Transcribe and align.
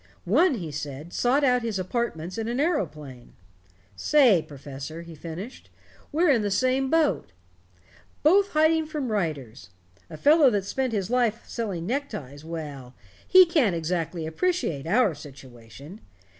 One, 0.25 0.55
he 0.55 0.71
said, 0.71 1.13
sought 1.13 1.43
out 1.43 1.61
his 1.61 1.77
apartments 1.77 2.39
in 2.39 2.47
an 2.47 2.59
aeroplane. 2.59 3.33
"Say, 3.95 4.41
Professor," 4.41 5.03
he 5.03 5.13
finished, 5.13 5.69
"we're 6.11 6.31
in 6.31 6.41
the 6.41 6.49
same 6.49 6.89
boat. 6.89 7.33
Both 8.23 8.53
hiding 8.53 8.87
from 8.87 9.11
writers. 9.11 9.69
A 10.09 10.17
fellow 10.17 10.49
that's 10.49 10.67
spent 10.69 10.91
his 10.91 11.11
life 11.11 11.43
selling 11.45 11.85
neckties 11.85 12.43
well, 12.43 12.95
he 13.27 13.45
can't 13.45 13.75
exactly 13.75 14.25
appreciate 14.25 14.87
our 14.87 15.13
situation. 15.13 16.01